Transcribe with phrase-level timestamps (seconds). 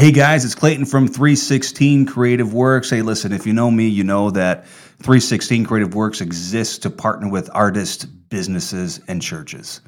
[0.00, 2.88] Hey guys, it's Clayton from 316 Creative Works.
[2.88, 7.28] Hey, listen, if you know me, you know that 316 Creative Works exists to partner
[7.28, 9.82] with artists, businesses, and churches.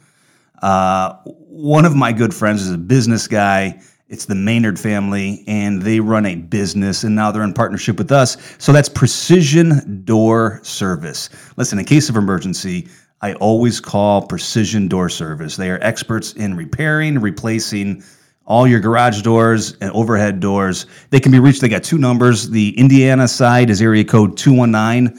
[0.61, 3.81] Uh, one of my good friends is a business guy.
[4.09, 8.13] It's the Maynard family, and they run a business, and now they're in partnership with
[8.13, 8.37] us.
[8.59, 11.31] So that's Precision Door Service.
[11.57, 12.87] Listen, in case of emergency,
[13.23, 15.57] I always call Precision Door Service.
[15.57, 18.05] They are experts in repairing, replacing
[18.47, 20.87] all your garage doors and overhead doors.
[21.11, 21.61] They can be reached.
[21.61, 22.51] They got two numbers.
[22.51, 25.19] The Indiana side is area code 219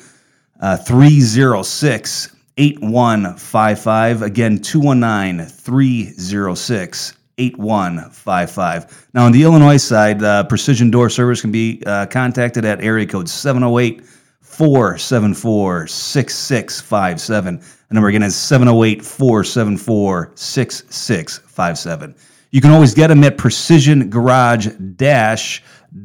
[0.61, 4.21] uh, 306 8155.
[4.21, 9.07] Again, 219 306 8155.
[9.13, 13.07] Now, on the Illinois side, uh, Precision Door Service can be uh, contacted at area
[13.07, 14.05] code 708
[14.41, 17.57] 474 6657.
[17.57, 22.15] The number again is 708 474 6657.
[22.53, 24.67] You can always get them at Precision Garage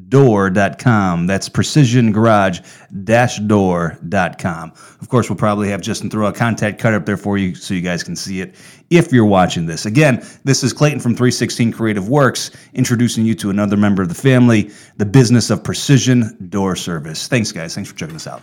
[0.09, 1.27] door.com.
[1.27, 2.61] That's Precision Garage
[3.05, 4.73] door.com.
[5.03, 7.75] Of course, we'll probably have Justin throw a contact card up there for you so
[7.75, 8.55] you guys can see it
[8.89, 9.84] if you're watching this.
[9.84, 14.14] Again, this is Clayton from 316 Creative Works introducing you to another member of the
[14.14, 17.28] family, the business of Precision Door Service.
[17.28, 17.75] Thanks, guys.
[17.75, 18.42] Thanks for checking us out.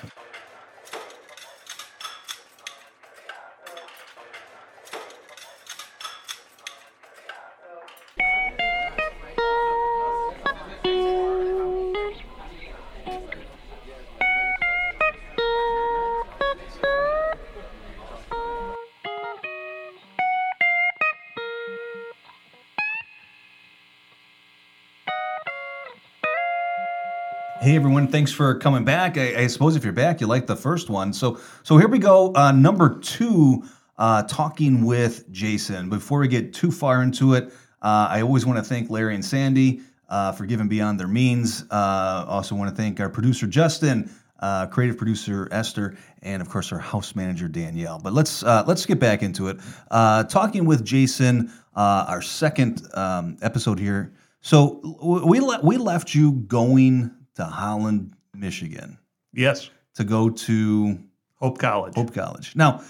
[28.08, 29.18] Thanks for coming back.
[29.18, 31.14] I, I, suppose if you're back, you like the first one.
[31.14, 32.34] So so here we go.
[32.34, 33.64] Uh, number two,
[33.98, 35.90] uh, talking with Jason.
[35.90, 39.24] Before we get too far into it, uh, I always want to thank Larry and
[39.24, 41.64] Sandy uh, for giving beyond their means.
[41.70, 46.72] Uh, also want to thank our producer Justin, uh, creative producer Esther, and of course
[46.72, 48.00] our house manager Danielle.
[48.00, 49.60] But let's let's get back into it.
[49.92, 54.14] talking with Jason, our second um, episode here.
[54.42, 54.80] So
[55.24, 58.98] we le- we left you going to Holland, Michigan.
[59.34, 59.70] Yes.
[59.96, 61.00] To go to
[61.36, 61.96] Hope College.
[61.96, 62.56] Hope College.
[62.56, 62.82] Now,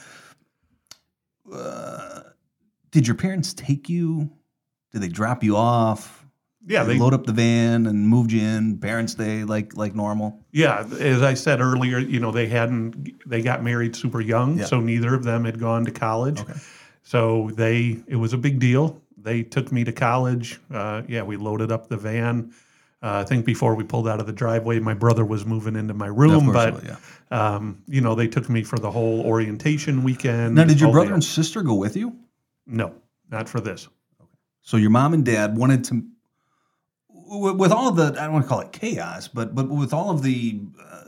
[1.52, 2.22] uh,
[2.92, 4.30] did your parents take you?
[4.92, 6.26] Did they drop you off?
[6.68, 8.80] Yeah, they, they load up the van and moved you in.
[8.80, 10.40] Parents' day, like like normal.
[10.52, 14.66] Yeah, as I said earlier, you know they hadn't they got married super young, yeah.
[14.66, 16.40] so neither of them had gone to college.
[16.40, 16.54] Okay.
[17.04, 19.00] So they it was a big deal.
[19.16, 20.60] They took me to college.
[20.72, 22.52] Uh, yeah, we loaded up the van
[23.06, 25.94] uh, I think before we pulled out of the driveway, my brother was moving into
[25.94, 26.98] my room, but yeah.
[27.30, 30.56] um, you know they took me for the whole orientation weekend.
[30.56, 32.18] Now, did your brother and sister go with you?
[32.66, 32.96] No,
[33.30, 33.88] not for this.
[34.20, 34.32] Okay.
[34.64, 36.04] So your mom and dad wanted to,
[37.12, 40.10] with all of the I don't want to call it chaos, but but with all
[40.10, 41.04] of the uh,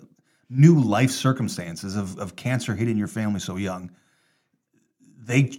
[0.52, 3.90] new life circumstances of of cancer hitting your family so young,
[5.18, 5.52] they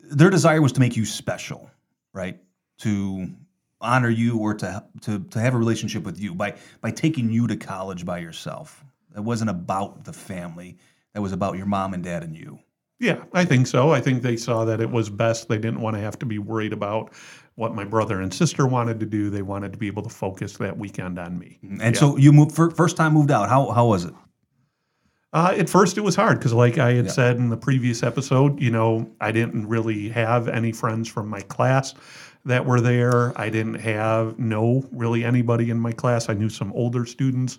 [0.00, 1.70] their desire was to make you special,
[2.14, 2.40] right?
[2.78, 3.28] To
[3.86, 7.46] honor you or to, to, to have a relationship with you by, by taking you
[7.46, 8.84] to college by yourself.
[9.16, 10.76] It wasn't about the family.
[11.14, 12.58] That was about your mom and dad and you.
[12.98, 13.90] Yeah, I think so.
[13.90, 15.48] I think they saw that it was best.
[15.48, 17.12] They didn't want to have to be worried about
[17.54, 19.28] what my brother and sister wanted to do.
[19.28, 21.58] They wanted to be able to focus that weekend on me.
[21.62, 21.80] Mm-hmm.
[21.82, 22.00] And yeah.
[22.00, 23.48] so you moved first time moved out.
[23.48, 24.14] How how was it?
[25.36, 27.10] Uh, at first, it was hard because, like I had yeah.
[27.10, 31.42] said in the previous episode, you know, I didn't really have any friends from my
[31.42, 31.92] class
[32.46, 33.38] that were there.
[33.38, 36.30] I didn't have no, really anybody in my class.
[36.30, 37.58] I knew some older students.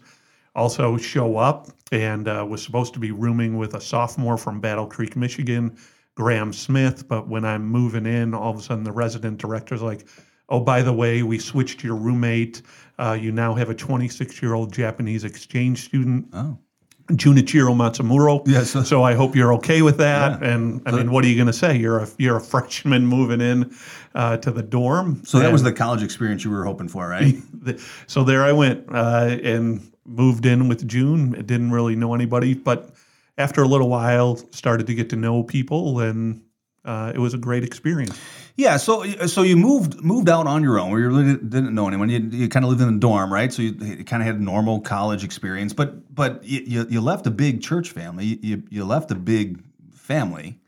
[0.55, 4.87] Also show up and uh, was supposed to be rooming with a sophomore from Battle
[4.87, 5.77] Creek, Michigan,
[6.15, 7.07] Graham Smith.
[7.07, 10.07] But when I'm moving in, all of a sudden the resident director's like,
[10.49, 12.63] "Oh, by the way, we switched your roommate.
[12.97, 16.57] Uh, you now have a 26 year old Japanese exchange student." Oh.
[17.07, 18.45] Junichiro Matsumuro.
[18.45, 18.71] Yes.
[18.87, 20.41] So I hope you're okay with that.
[20.41, 20.49] Yeah.
[20.49, 21.77] And I mean, what are you going to say?
[21.77, 23.73] You're a you're a freshman moving in
[24.13, 25.23] uh, to the dorm.
[25.23, 27.35] So that was the college experience you were hoping for, right?
[28.07, 31.31] so there I went uh, and moved in with June.
[31.31, 32.91] Didn't really know anybody, but
[33.37, 36.41] after a little while, started to get to know people, and
[36.83, 38.19] uh, it was a great experience.
[38.57, 41.87] Yeah, so so you moved moved out on your own, where you really didn't know
[41.87, 42.09] anyone.
[42.09, 43.53] You, you kind of lived in a dorm, right?
[43.53, 47.27] So you, you kind of had a normal college experience, but but you, you left
[47.27, 48.39] a big church family.
[48.41, 50.59] You you left a big family.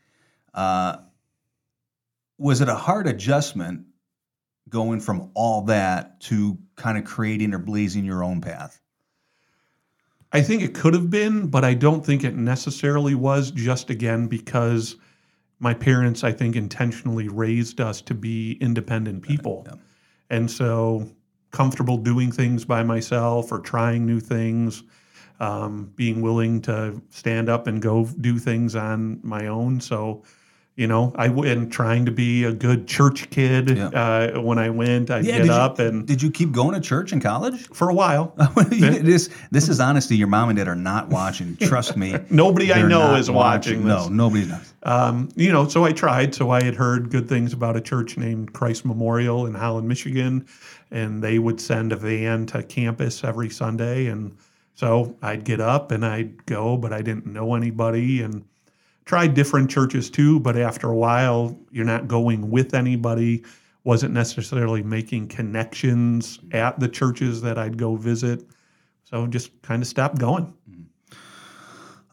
[0.54, 0.98] Uh,
[2.38, 3.86] was it a hard adjustment
[4.68, 8.80] going from all that to kind of creating or blazing your own path?
[10.32, 13.50] I think it could have been, but I don't think it necessarily was.
[13.50, 14.94] Just again because
[15.60, 19.64] my parents, I think, intentionally raised us to be independent people.
[19.66, 19.74] Yeah.
[20.30, 21.08] And so
[21.50, 24.82] comfortable doing things by myself or trying new things,
[25.38, 29.80] um, being willing to stand up and go do things on my own.
[29.80, 30.22] So,
[30.80, 33.76] you know, I went trying to be a good church kid.
[33.76, 33.88] Yeah.
[33.88, 36.72] Uh, when I went, I'd Yeah, get did up you, and did you keep going
[36.74, 37.68] to church in college?
[37.68, 38.32] for a while.
[38.70, 40.16] this this is honesty.
[40.16, 41.56] Your mom and dad are not watching.
[41.60, 42.16] Trust me.
[42.30, 44.08] Nobody I know is watching No, this.
[44.08, 44.72] nobody does.
[44.84, 46.34] Um, you know, so I tried.
[46.34, 50.46] So I had heard good things about a church named Christ Memorial in Holland, Michigan,
[50.90, 54.06] and they would send a van to campus every Sunday.
[54.06, 54.34] And
[54.74, 58.44] so I'd get up and I'd go, but I didn't know anybody and
[59.04, 60.40] tried different churches too.
[60.40, 63.44] But after a while, you're not going with anybody.
[63.84, 68.44] Wasn't necessarily making connections at the churches that I'd go visit.
[69.04, 70.54] So just kind of stopped going.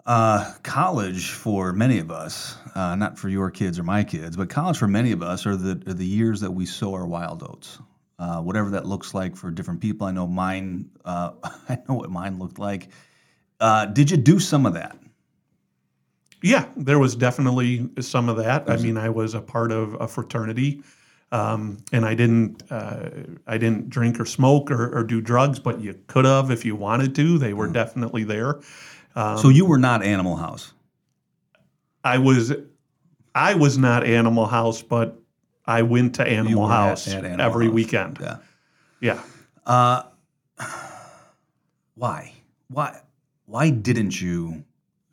[0.05, 4.49] Uh, college for many of us, uh, not for your kids or my kids, but
[4.49, 7.43] college for many of us are the are the years that we sow our wild
[7.43, 7.77] oats.
[8.17, 10.07] Uh, whatever that looks like for different people.
[10.07, 10.89] I know mine.
[11.03, 11.31] Uh,
[11.69, 12.87] I know what mine looked like.
[13.59, 14.97] Uh, did you do some of that?
[16.47, 18.69] Yeah, there was definitely some of that.
[18.69, 20.81] I mean, I was a part of a fraternity,
[21.31, 23.09] um, and I didn't, uh,
[23.45, 26.73] I didn't drink or smoke or, or do drugs, but you could have if you
[26.75, 27.37] wanted to.
[27.37, 28.59] They were definitely there.
[29.15, 30.73] so you were not Animal House.
[32.03, 32.53] I was,
[33.35, 35.19] I was not Animal House, but
[35.65, 37.73] I went to Animal were at- House at Animal every House.
[37.75, 38.17] weekend.
[38.21, 38.37] Yeah.
[39.01, 39.21] Yeah.
[39.65, 40.03] Uh,
[41.95, 42.31] why?
[42.69, 43.01] Why?
[43.45, 44.63] Why didn't you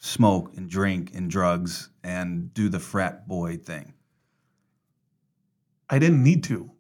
[0.09, 3.95] smoke and drink and drugs and do the frat boy thing?
[5.89, 6.71] I didn't need to.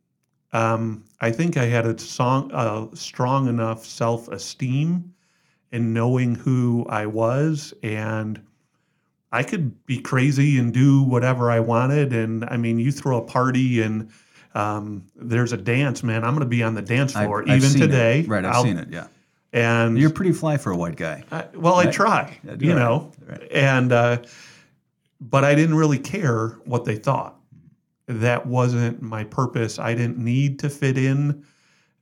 [0.53, 5.13] Um, I think I had a song, uh, strong enough self esteem
[5.73, 8.41] in knowing who I was, and
[9.33, 12.13] I could be crazy and do whatever I wanted.
[12.13, 14.11] And I mean, you throw a party and
[14.55, 16.23] um, there's a dance, man.
[16.25, 17.79] I'm going to be on the dance I've- floor I've even it.
[17.87, 18.23] today.
[18.23, 18.89] Right, I've I'll- seen it.
[18.93, 19.07] Yeah,
[19.55, 21.23] And you're pretty fly for a white guy.
[21.31, 22.79] I, well, I try, Yeah, you right.
[22.79, 23.53] know, Right.
[23.53, 24.19] and uh,
[25.21, 27.37] but I didn't really care what they thought.
[28.09, 29.79] That wasn't my purpose.
[29.79, 31.45] I didn't need to fit in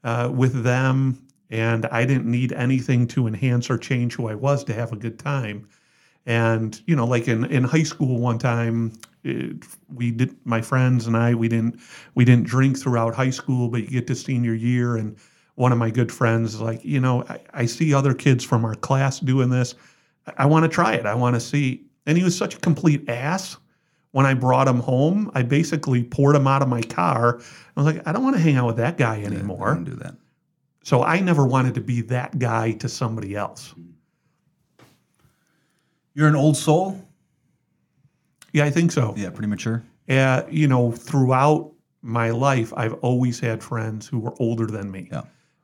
[0.02, 4.64] uh, with them, and I didn't need anything to enhance or change who I was
[4.64, 5.68] to have a good time.
[6.24, 8.94] And you know, like in in high school, one time
[9.24, 9.62] it,
[9.92, 11.78] we did my friends and I we didn't
[12.14, 15.16] we didn't drink throughout high school, but you get to senior year and
[15.54, 18.74] one of my good friends like, you know, I, I see other kids from our
[18.74, 19.74] class doing this.
[20.26, 21.06] I, I want to try it.
[21.06, 21.84] I want to see.
[22.06, 23.56] And he was such a complete ass.
[24.12, 27.38] When I brought him home, I basically poured him out of my car.
[27.76, 29.74] I was like, I don't want to hang out with that guy I anymore.
[29.74, 30.14] don't do that.
[30.84, 33.74] So I never wanted to be that guy to somebody else.
[36.14, 37.00] You're an old soul.
[38.52, 39.14] Yeah, I think so.
[39.16, 39.82] Yeah, pretty mature.
[40.10, 41.72] uh, you know, throughout
[42.02, 45.08] my life, I've always had friends who were older than me.
[45.10, 45.22] Yeah.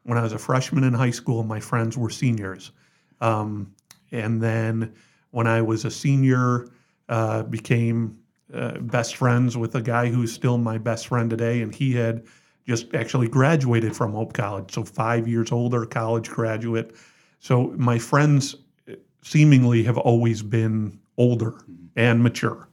[0.09, 2.73] When I was a freshman in high school, my friends were seniors.
[3.21, 3.75] Um,
[4.11, 4.95] and then
[5.33, 6.71] when I was a senior,
[7.11, 8.17] uh, became
[8.55, 11.61] uh, best friends with a guy who's still my best friend today.
[11.61, 12.25] And he had
[12.67, 14.73] just actually graduated from Hope College.
[14.73, 16.95] So five years older, college graduate.
[17.39, 18.57] So my friends
[18.91, 21.53] uh, seemingly have always been older
[21.97, 22.67] and mature.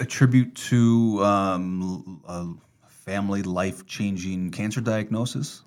[0.00, 2.48] Attribute to um, a
[3.04, 5.62] family life changing cancer diagnosis,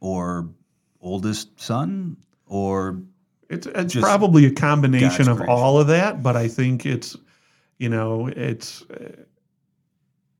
[0.00, 0.48] or
[1.00, 3.00] oldest son, or
[3.50, 5.48] It's it's probably a combination God's of grace.
[5.50, 7.16] all of that, but I think it's,
[7.78, 8.84] you know, it's.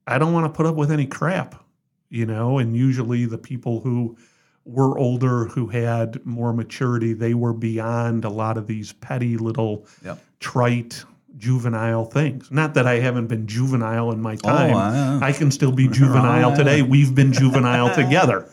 [0.06, 1.62] I don't want to put up with any crap,
[2.08, 2.58] you know.
[2.58, 4.16] And usually the people who
[4.64, 9.86] were older, who had more maturity, they were beyond a lot of these petty little
[10.04, 10.18] Yep.
[10.40, 11.04] trite
[11.38, 12.50] juvenile things.
[12.50, 14.74] Not that I haven't been juvenile in my time.
[14.76, 16.82] I- I can still be juvenile Oh, today.
[16.82, 18.50] We've been juvenile together.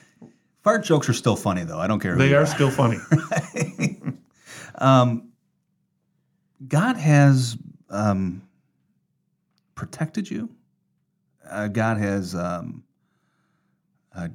[0.62, 1.78] fart jokes are still funny though.
[1.78, 2.16] I don't care.
[2.16, 2.98] They you are still funny.
[4.80, 5.30] Um,
[6.68, 7.56] God has
[7.90, 8.42] um,
[9.74, 10.50] protected you.
[11.48, 12.84] Uh, God has um,
[14.14, 14.28] uh,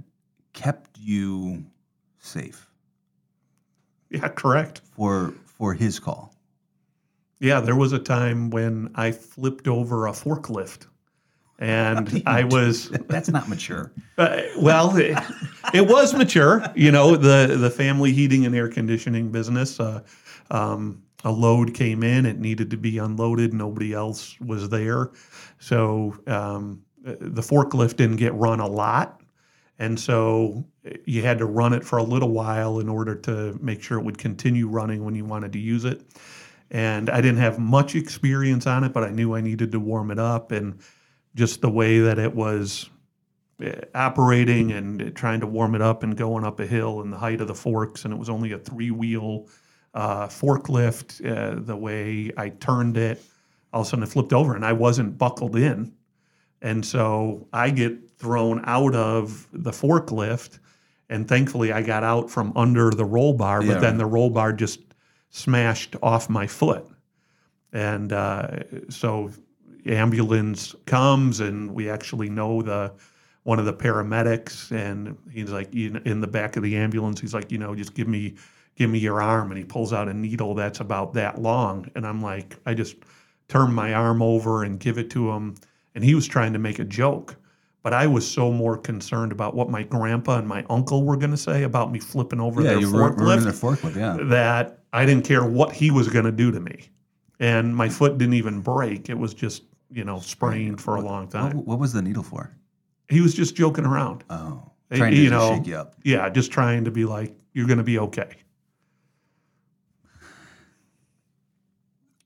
[0.52, 1.64] kept you
[2.20, 2.68] safe
[4.10, 4.82] Yeah, correct.
[4.98, 6.33] for for His call.
[7.44, 10.88] Yeah, there was a time when I flipped over a forklift,
[11.60, 13.92] and I was That's not mature.
[14.18, 14.96] uh, well.
[14.96, 15.18] It,
[15.74, 17.18] it was mature, you know.
[17.18, 19.78] The the family heating and air conditioning business.
[19.78, 20.04] Uh,
[20.52, 23.54] um, a load came in; it needed to be unloaded.
[23.54, 25.12] Nobody else was there,
[25.60, 29.20] so um, the forklift didn't get run a lot,
[29.80, 30.66] and so
[31.04, 34.04] you had to run it for a little while in order to make sure it
[34.06, 36.04] would continue running when you wanted to use it
[36.74, 40.10] and I didn't have much experience on it, but I knew I needed to warm
[40.12, 40.80] it up, and
[41.36, 42.90] just the way that it was,
[43.64, 47.18] uh, operating and trying to warm it up and going up a hill in the
[47.18, 49.48] height of the forks, and it was only a three wheel
[49.94, 51.24] uh, forklift.
[51.24, 53.22] Uh, the way I turned it,
[53.72, 55.94] all of a sudden it flipped over, and I wasn't buckled in,
[56.62, 60.58] and so I get thrown out of the forklift.
[61.10, 64.32] And thankfully, I got out from under the roll bar, but Yeah, then the roll
[64.32, 64.80] bar just
[65.34, 66.88] smashed off my foot.
[67.74, 68.60] And uh,
[68.90, 69.32] so
[69.88, 72.94] ambulance comes and we actually know the
[73.44, 77.52] one of the paramedics and he's like in the back of the ambulance he's like
[77.52, 78.34] you know just give me
[78.76, 82.08] give me your arm and he pulls out a needle that's about that long and
[82.08, 82.96] i'm like i just
[83.50, 85.54] turn my arm over and give it to him
[85.96, 87.36] and he was trying to make a joke
[87.82, 91.32] but i was so more concerned about what my grandpa and my uncle were going
[91.32, 93.98] to say about me flipping over Yeah, their you forklift their forklift.
[93.98, 94.18] Yeah.
[94.30, 96.90] that I didn't care what he was going to do to me.
[97.40, 99.10] And my foot didn't even break.
[99.10, 101.58] It was just, you know, sprained for a long time.
[101.66, 102.56] what was the needle for?
[103.10, 104.24] He was just joking around.
[104.30, 105.96] Oh, trying to you know, shake you up.
[106.04, 108.36] Yeah, just trying to be like, you're going to be okay.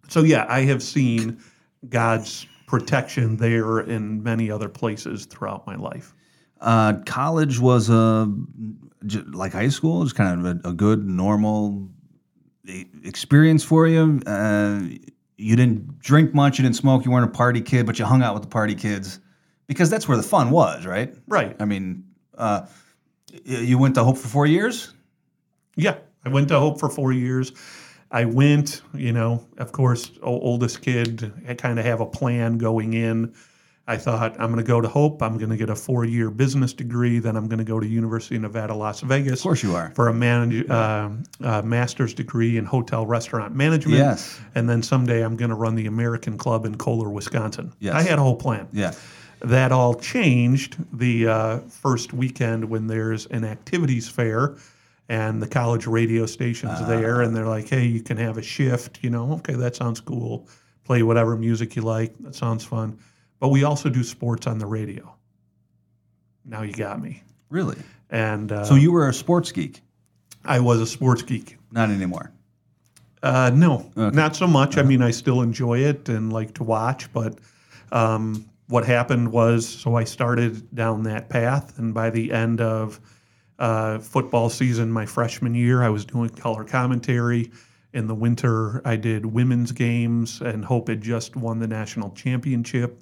[0.10, 1.42] So, yeah, I have seen
[1.90, 6.14] God's protection there in many other places throughout my life.
[6.60, 8.32] Uh, college was a
[9.32, 10.02] like high school.
[10.02, 11.90] It was kind of a, a good, normal
[13.04, 14.22] experience for you.
[14.26, 14.82] Uh,
[15.38, 16.58] you didn't drink much.
[16.58, 17.06] You didn't smoke.
[17.06, 19.20] You weren't a party kid, but you hung out with the party kids
[19.68, 21.14] because that's where the fun was, right?
[21.28, 21.56] Right.
[21.60, 22.04] I mean,
[22.38, 22.66] uh,
[23.44, 24.94] you went to Hope for four years.
[25.76, 27.52] Yeah, I went to Hope for four years.
[28.10, 31.32] I went, you know, of course, oldest kid.
[31.48, 33.34] I kind of have a plan going in.
[33.90, 35.22] I thought I'm going to go to Hope.
[35.24, 37.20] I'm going to get a four-year business degree.
[37.20, 39.92] Then I'm going to go to University of Nevada, Las Vegas Of course, you are.
[39.96, 41.10] for a manage, uh,
[41.42, 43.98] uh, master's degree in hotel restaurant management.
[43.98, 44.40] Yes.
[44.56, 47.72] And then someday I'm going to run the American Club in Kohler, Wisconsin.
[47.80, 47.94] Yes.
[47.96, 48.94] I had a whole plan Yeah.
[49.40, 54.58] that all changed the uh, first weekend when there's an activities fair
[55.10, 59.00] and the college radio station's there and they're like hey you can have a shift
[59.02, 60.46] you know okay that sounds cool
[60.84, 63.00] play whatever music you like that sounds fun
[63.40, 65.14] but we also do sports on the radio
[66.46, 67.78] now you got me Really?
[68.10, 69.82] and uh, So you were a sports geek?
[70.46, 72.32] i was a sports geek Not anymore.
[73.24, 74.16] Uh, no, Okay.
[74.16, 74.78] not so much.
[74.78, 77.40] I mean, I still enjoy it and like to watch, but
[77.92, 83.00] um, what happened was so I started down that path, and by the end of
[83.58, 87.52] uh, football season, my freshman year, I was doing color commentary.
[87.92, 93.02] In the winter, I did women's games, and Hope had just won the national championship.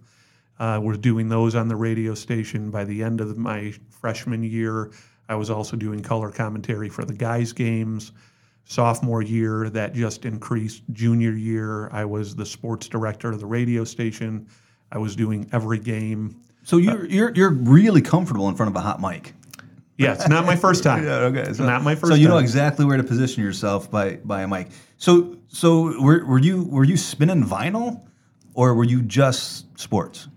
[0.59, 2.69] Uh, we're doing those on the radio station.
[2.71, 4.91] By the end of my freshman year,
[5.27, 8.11] I was also doing color commentary for the guys' games
[8.67, 13.83] sophomore year that just increased junior year i was the sports director of the radio
[13.83, 14.43] station
[14.91, 18.81] i was doing every game So you're you're you're really comfortable in front of a
[18.81, 19.33] hot mic.
[19.99, 21.53] yeah it's not my first time Yeah, okay.
[21.53, 22.43] So, Not my first So you know time.
[22.43, 24.69] exactly where to position yourself by by a mic.
[24.97, 28.01] So so were, were you were you spinning vinyl,
[28.55, 30.27] or were you just sports?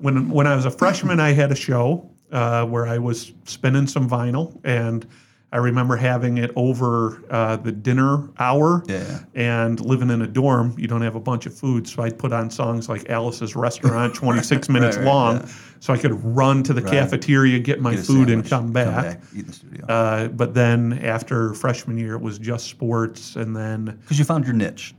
[0.00, 3.86] When when i was a freshman i had a show uh, where i was spinning
[3.86, 5.06] some vinyl and
[5.52, 9.20] i remember having it over uh, the dinner hour Yeah.
[9.34, 12.32] and living in a dorm you don't have a bunch of food so i'd put
[12.32, 15.48] on songs like alice's restaurant 26 minutes right, long yeah.
[15.80, 19.20] so i could run to the cafeteria get my Get food and sandwich, come back
[19.34, 19.86] eat in the studio.
[19.86, 24.44] Uh, but then after freshman year, it was just sports, and then Because you found
[24.44, 24.94] your niche.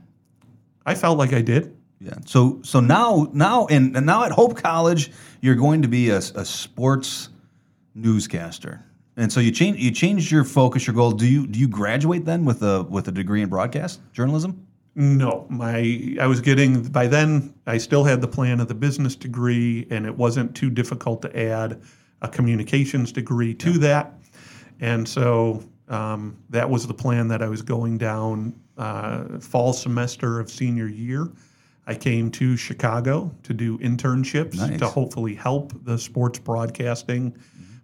[0.84, 1.74] I felt like I did.
[2.02, 2.14] Yeah.
[2.26, 6.18] So so now now and, and now at Hope College, you're going to be a,
[6.18, 7.28] a sports
[7.94, 8.84] newscaster.
[9.16, 11.12] And so you change you changed your focus, your goal.
[11.12, 14.66] Do you do you graduate then with a with a degree in broadcast journalism?
[14.94, 17.54] No, my I was getting by then.
[17.66, 21.38] I still had the plan of the business degree, and it wasn't too difficult to
[21.38, 21.80] add
[22.20, 24.14] a communications degree to that.
[24.80, 30.40] And so um, that was the plan that I was going down uh, fall semester
[30.40, 31.28] of senior year.
[31.86, 34.78] I came to Chicago to do internships Nice.
[34.78, 37.36] to hopefully help the sports broadcasting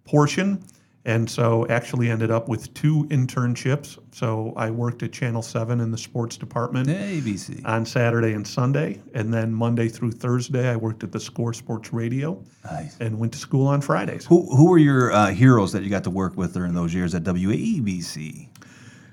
[0.05, 0.62] portion.
[1.05, 3.99] And so actually ended up with two internships.
[4.12, 7.62] So I worked at Channel 7 in the sports department ABC.
[7.64, 9.00] on Saturday and Sunday.
[9.14, 12.97] And then Monday through Thursday, I worked at the Score Sports Radio Nice.
[13.00, 14.26] and went to school on Fridays.
[14.26, 17.14] Who who were your uh, heroes that you got to work with during those years
[17.14, 18.49] at WABC?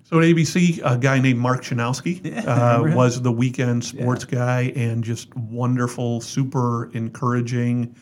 [0.06, 4.72] So at ABC, a guy named Mark Schanowski Yeah, uh, was the weekend sports guy
[4.76, 7.96] and just wonderful, super encouraging.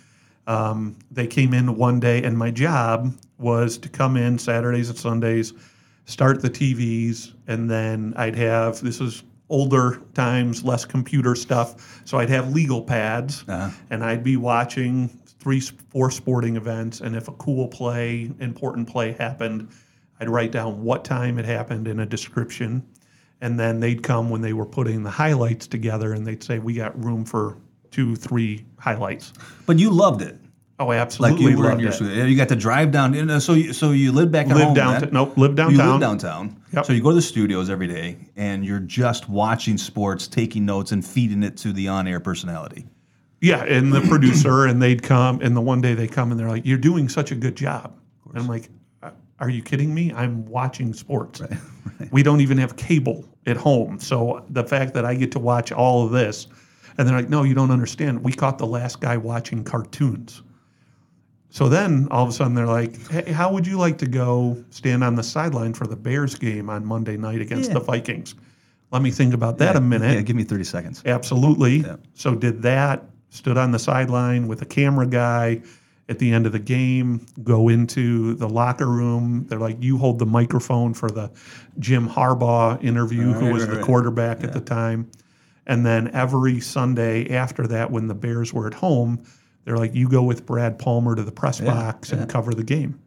[0.45, 4.97] Um, they came in one day, and my job was to come in Saturdays and
[4.97, 5.53] Sundays,
[6.03, 12.01] start the TVs, and then I'd have this was older times, less computer stuff.
[12.03, 13.69] So I'd have legal pads, Uh-huh.
[13.91, 15.07] and I'd be watching
[15.39, 19.69] three, four sporting events, and if a cool play, important play happened,
[20.19, 22.83] I'd write down what time it happened in a description,
[23.41, 26.73] and then they'd come when they were putting the highlights together, and they'd say, "We
[26.75, 27.57] got room for
[27.91, 29.33] two, three highlights."
[29.65, 30.37] But you loved it.
[30.79, 31.51] Oh, Like absolutely!
[31.51, 32.27] you were in your it.
[32.29, 33.13] You got to drive down.
[33.13, 34.73] and, So you, so you lived back at Live home.
[34.73, 35.09] downtown.
[35.13, 35.87] Nope, live You downtown.
[35.91, 36.61] live downtown.
[36.73, 36.85] Yep.
[36.85, 40.91] So you go to the studios every day and you're just watching sports, taking notes,
[40.91, 42.87] and feeding it to the on air personality.
[43.39, 46.49] Yeah, and the producer, and they'd come, and the one day they come and they're
[46.49, 47.93] like, "You're doing such a good job."
[48.29, 48.67] And I'm like, "Uh,
[49.43, 50.11] "Are you kidding me?
[50.15, 51.41] I'm watching sports.
[52.11, 55.71] We don't even have cable at home, so the fact that I get to watch
[55.71, 56.47] all of this,
[56.97, 58.23] and they're like, "No, you don't understand.
[58.23, 60.41] We caught the last guy watching cartoons."
[61.49, 64.63] So then all of a sudden they're like, "Hey, how would you like to go
[64.69, 67.75] stand on the sideline for the Bears game on Monday night against Yeah.
[67.75, 68.35] the Vikings?"
[68.91, 70.13] Let me think about that a minute.
[70.15, 71.01] Yeah, give me 30 seconds.
[71.05, 71.85] Absolutely.
[72.15, 75.61] So did that, stood on the sideline with a camera guy
[76.09, 79.45] at the end of the game, go into the locker room.
[79.47, 81.31] They're like, you hold the microphone for the
[81.79, 83.85] Jim Harbaugh interview, who was right, the right.
[83.85, 85.09] quarterback at the time.
[85.65, 89.23] And then every Sunday after that, when the Bears were at home,
[89.63, 92.99] they're like, you go with Brad Palmer to the press box and cover the game.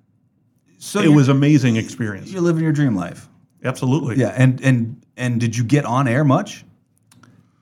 [0.79, 2.31] So It was amazing experience.
[2.31, 3.29] you're living your dream life.
[3.65, 4.17] Absolutely.
[4.17, 6.65] Yeah, and and and did you get on air much?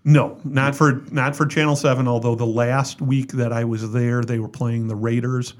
[0.04, 2.06] No, not for not for Channel Seven.
[2.06, 5.54] Although the last week that I was there, they were playing the Raiders,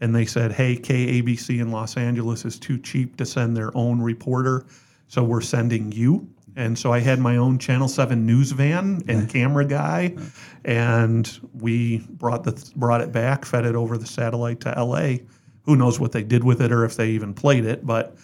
[0.00, 4.00] and they said, "Hey, KABC in Los Angeles is too cheap to send their own
[4.00, 4.66] reporter,
[5.08, 9.28] so we're sending you." And so I had my own Channel Seven news van and
[9.28, 10.16] camera guy,
[10.64, 15.18] and we brought the brought it back, fed it over the satellite to LA.
[15.62, 18.16] Who knows what they did with it or if they even played it, but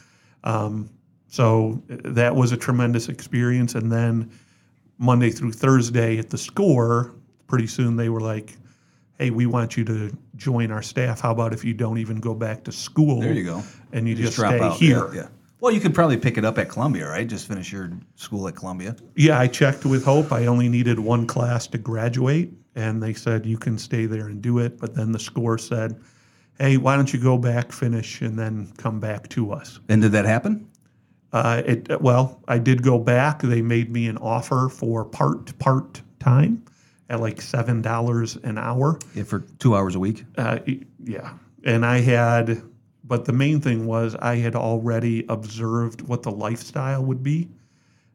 [0.44, 0.88] um,
[1.28, 3.74] so that was a tremendous experience.
[3.74, 4.30] And then
[4.98, 7.14] Monday through Thursday at the score,
[7.46, 8.56] pretty soon they were like,
[9.18, 11.20] "Hey, we want you to join our staff.
[11.20, 13.20] How about if you don't even go back to school?
[13.20, 13.62] There you go.
[13.92, 14.76] and you, just, drop stay out.
[14.76, 15.28] here." Yeah, yeah.
[15.60, 17.26] Well, you could probably pick it up at Columbia, right?
[17.26, 18.96] Just finish your school at Columbia.
[19.16, 20.30] Yeah, I checked with Hope.
[20.30, 24.42] I only needed one class to graduate, and they said you can stay there and
[24.42, 24.78] do it.
[24.78, 25.96] But then the score said,
[26.58, 30.12] "Hey, why don't you go back, finish, and then come back to us?" And did
[30.12, 30.68] that happen?
[31.34, 33.42] Uh, it well, I did go back.
[33.42, 36.64] They made me an offer for part part time
[37.10, 39.00] at like seven dollars an hour.
[39.16, 40.24] Yeah, for two hours a week.
[40.38, 40.60] Uh,
[41.02, 42.62] yeah, and I had,
[43.02, 47.48] but the main thing was I had already observed what the lifestyle would be,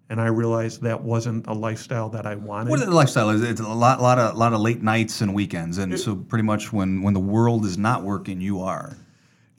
[0.10, 2.70] and I realized that wasn't a lifestyle that I wanted.
[2.70, 3.44] What the lifestyle is?
[3.44, 6.72] It's a lot, lot of, lot of late nights and weekends, and so pretty much
[6.72, 8.96] when when the world is not working, you are.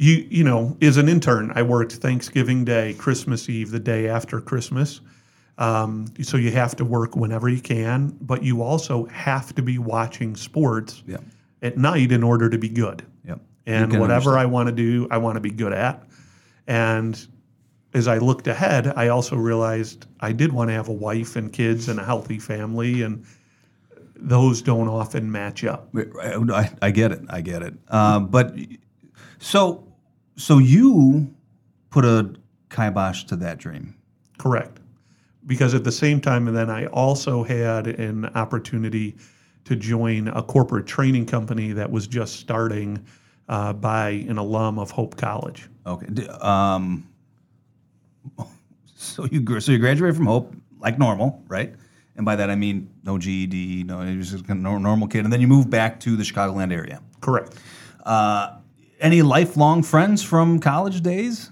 [0.00, 4.40] You you know as an intern i worked thanksgiving day christmas eve the day after
[4.40, 5.00] christmas
[5.58, 9.76] um, so you have to work whenever you can but you also have to be
[9.76, 11.18] watching sports Yeah.
[11.60, 13.40] at night in order to be good Yep.
[13.66, 16.02] and whatever i want to do i want to be good at
[16.66, 17.26] and
[17.92, 21.52] as i looked ahead i also realized i did want to have a wife and
[21.52, 23.22] kids and a healthy family and
[24.16, 27.20] those don't often match up I, I get it.
[27.30, 27.74] I get it.
[27.88, 28.54] Uh, but
[29.38, 29.89] so
[30.40, 31.32] so you
[31.90, 32.32] put a
[32.70, 33.94] kibosh to that dream.
[34.38, 34.78] Correct.
[35.46, 39.16] Because at the same time, and then I also had an opportunity
[39.64, 43.04] to join a corporate training company that was just starting
[43.48, 45.68] uh, by an alum of Hope College.
[45.86, 46.26] Okay.
[46.38, 47.08] Um,
[48.94, 51.74] so you so you graduated from Hope like normal, right?
[52.16, 55.32] And by that I mean no GED, no, you're just a nor- normal kid, and
[55.32, 57.02] then you move back to the Chicagoland area.
[57.20, 57.54] Correct.
[58.04, 58.56] Uh,
[59.00, 61.50] any lifelong friends from college days,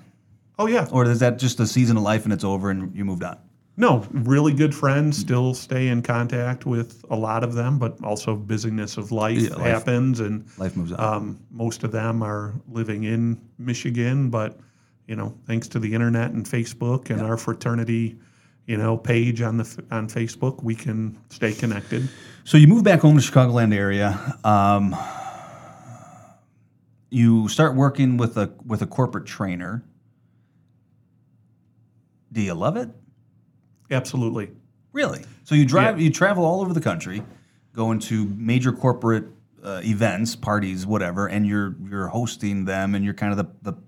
[0.58, 0.86] Oh, yeah.
[0.90, 3.38] or is that just a season of life and it's over and you moved on?
[3.76, 5.16] No, really good friends.
[5.16, 9.54] Still stay in contact with a lot of them, but also busyness of life Yeah,
[9.54, 9.62] life.
[9.66, 10.18] happens.
[10.18, 11.00] And Life moves on.
[11.14, 14.58] um, most of them are living in Michigan, but
[15.06, 18.18] you know, thanks to the internet and Facebook and our fraternity,
[18.66, 22.08] you know, page on the on Facebook, we can stay connected.
[22.44, 24.18] So you moved back home to the Chicagoland area.
[24.42, 24.94] Um,
[27.10, 29.84] you start working with a with a corporate trainer.
[32.32, 32.90] Do you love it?
[33.90, 34.50] Absolutely.
[34.92, 35.24] Really?
[35.44, 37.22] So you drive, you travel all over the country,
[37.72, 39.24] going to major corporate
[39.62, 43.78] uh, events, parties, whatever, and you're you're hosting them, and you're kind of the the,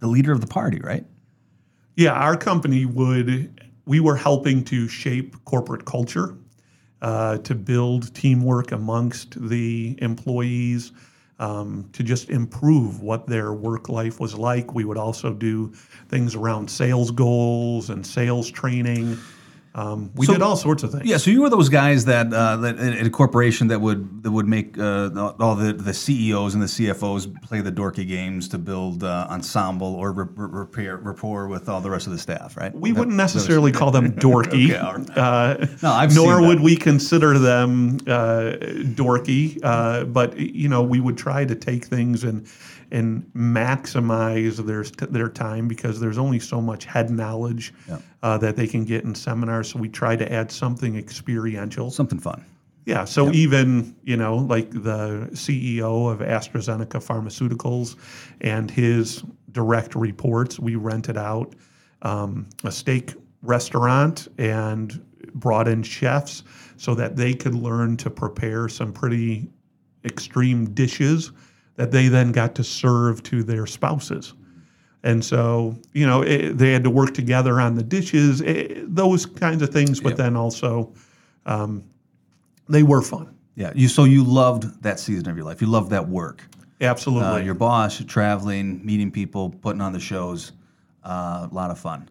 [0.00, 1.04] the leader of the party, right?
[1.96, 6.36] Yeah, our company would, we were helping to shape corporate culture,
[7.02, 10.92] uh, to build teamwork amongst the employees,
[11.38, 14.74] um, to just improve what their work life was like.
[14.74, 15.72] We would also do
[16.08, 19.18] things around sales goals and sales training.
[19.74, 21.04] Um, we So- did all sorts of things.
[21.04, 24.22] Yeah, so you were those guys that uh, that in in a corporation that would
[24.22, 28.48] that would make uh, all the, the CEOs and the CFOs play the dorky games
[28.48, 32.18] to build uh, ensemble or re- re- repair rapport with all the rest of the
[32.18, 32.74] staff, right?
[32.74, 37.38] We That- wouldn't necessarily call them dorky, Okay, uh, No, I've nor would we consider
[37.38, 38.54] them uh,
[38.96, 39.58] dorky.
[39.62, 42.46] Uh, but you know, we would try to take things and
[42.90, 47.74] and maximize their their time because there's only so much head knowledge
[48.22, 49.70] uh, that they can get in seminars.
[49.70, 51.90] So we try to add something experiential.
[51.90, 52.44] something fun.
[52.84, 53.04] Yeah.
[53.04, 57.96] So even you know, like the CEO of AstraZeneca Pharmaceuticals
[58.40, 59.22] and his
[59.52, 61.54] direct reports, we rented out
[62.02, 66.42] um, a steak restaurant and brought in chefs
[66.76, 69.50] so that they could learn to prepare some pretty
[70.04, 71.32] extreme dishes
[71.78, 74.34] that they then got to serve to their spouses.
[75.04, 79.24] And so, you know, it, they had to work together on the dishes, eh, those
[79.24, 80.92] kinds of things, but then also
[81.46, 81.84] um,
[82.68, 83.32] they were fun.
[83.54, 85.60] Yeah, you so you loved that season of your life.
[85.60, 86.42] You loved that work.
[86.80, 87.28] Absolutely.
[87.28, 90.52] Uh, your boss, traveling, meeting people, putting on the shows,
[91.04, 92.08] uh, a lot of fun.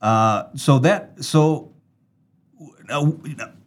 [0.00, 1.72] Uh, so that so
[2.88, 3.10] uh,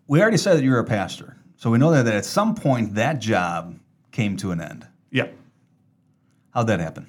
[0.08, 2.96] we already said that you're a pastor, so we know that, that at some point
[2.96, 3.78] that job
[4.12, 4.88] came to an end.
[5.16, 5.28] Yeah.
[6.54, 7.08] How'd that happen?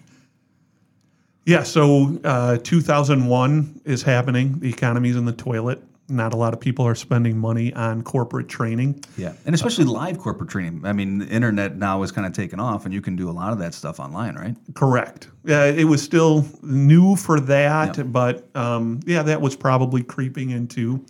[1.44, 1.64] Yeah.
[1.64, 4.60] So uh, 2001 is happening.
[4.60, 5.82] The economy's in the toilet.
[6.08, 9.02] Not a lot of people are spending money on corporate training.
[9.16, 10.82] Yeah, and especially live corporate training.
[10.84, 13.32] I mean, the internet now is kind of taken off, and you can do a
[13.32, 14.54] lot of that stuff online, right?
[14.74, 15.30] Correct.
[15.44, 21.04] Yeah, it was still new for that, but um, yeah, that was probably creeping into.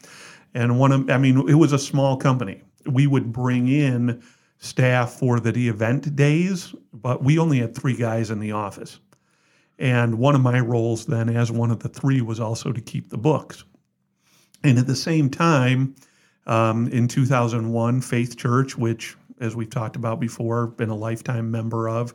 [0.55, 2.63] And one of, I mean, it was a small company.
[2.87, 4.23] We would bring in
[4.59, 9.01] staff for the event days, but we only had three guys in the office.
[9.79, 13.11] And one of my roles then, as one of the three, was also to keep
[13.11, 13.65] the books.
[14.65, 15.95] And at the same time,
[16.47, 21.89] um, in 2001, Faith Church, which, as we've talked about before, been a lifetime member
[21.89, 22.15] of.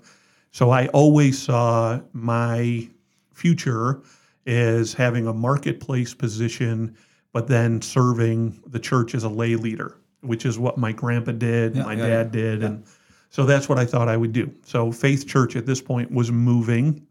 [0.52, 2.90] So I always saw my
[3.34, 4.02] future
[4.48, 6.96] as having a marketplace position,
[7.32, 11.76] but then serving the church as a lay leader, which is what my grandpa did,
[11.76, 12.64] my yeah, dad did.
[12.64, 12.84] And
[13.30, 14.54] so that's what I thought I would do.
[14.64, 17.06] So Faith Church at this point was moving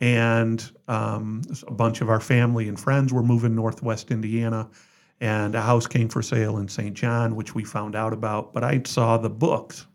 [0.00, 4.68] and um, a bunch of our family and friends were moving northwest Indiana,
[5.20, 6.94] and a house came for sale in St.
[6.94, 8.52] John, which we found out about.
[8.52, 9.86] But I saw the books,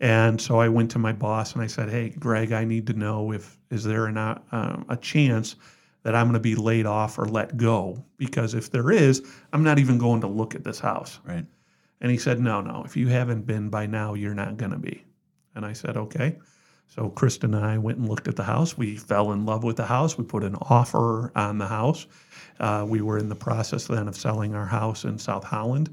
[0.00, 2.92] and so I went to my boss and I said, "Hey, Greg, I need to
[2.92, 5.56] know if is there an, uh, um, a chance
[6.02, 8.02] that I'm going to be laid off or let go?
[8.16, 11.44] Because if there is, I'm not even going to look at this house." Right.
[12.00, 14.78] And he said, No, no, if you haven't been by now, you're not going to
[14.78, 15.04] be.
[15.54, 16.36] And I said, Okay.
[16.88, 18.78] So Kristen and I went and looked at the house.
[18.78, 20.16] We fell in love with the house.
[20.16, 22.06] We put an offer on the house.
[22.60, 25.92] Uh, we were in the process then of selling our house in South Holland.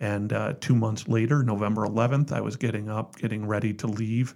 [0.00, 4.34] And uh, two months later, November 11th, I was getting up, getting ready to leave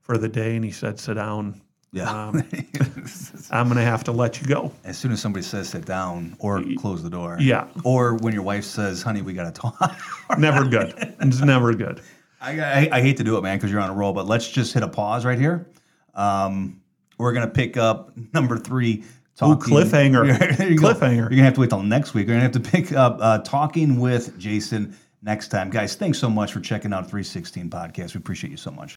[0.00, 0.56] for the day.
[0.56, 1.60] And he said, Sit down.
[1.94, 2.10] Yeah.
[2.10, 2.42] Um,
[3.50, 4.72] I'm going to have to let you go.
[4.82, 7.36] as soon as somebody says sit down or close the door.
[7.40, 7.68] Yeah.
[7.84, 9.96] Or when your wife says, "Honey, we got to talk."
[10.38, 10.92] Never good.
[11.20, 12.02] It's never good.
[12.40, 14.48] I, I, I hate to do it, man, because you're on a roll, but let's
[14.50, 15.70] just hit a pause right here.
[16.14, 16.80] Um,
[17.16, 19.04] we're gonna pick up number three.
[19.36, 20.56] Talking, cliffhanger.
[20.58, 20.92] There you go.
[20.92, 21.16] Cliffhanger.
[21.16, 22.26] You're gonna have to wait till next week.
[22.26, 25.94] We're gonna have to pick up uh, talking with Jason next time, guys.
[25.96, 28.14] Thanks so much for checking out 316 podcast.
[28.14, 28.92] We appreciate you so much.